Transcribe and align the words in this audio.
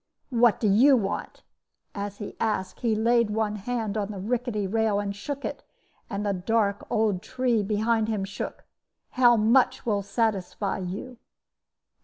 "'What 0.31 0.59
do 0.59 0.67
you 0.67 0.97
want!' 0.97 1.43
As 1.93 2.17
he 2.17 2.35
asked, 2.39 2.79
he 2.79 2.95
laid 2.95 3.29
one 3.29 3.57
hand 3.57 3.95
on 3.95 4.09
the 4.09 4.17
rickety 4.17 4.65
rail 4.65 4.99
and 4.99 5.15
shook 5.15 5.45
it, 5.45 5.61
and 6.09 6.25
the 6.25 6.33
dark 6.33 6.83
old 6.89 7.21
tree 7.21 7.61
behind 7.61 8.07
him 8.07 8.23
shook. 8.25 8.63
'How 9.11 9.37
much 9.37 9.85
will 9.85 10.01
satisfy 10.01 10.79
you?' 10.79 11.19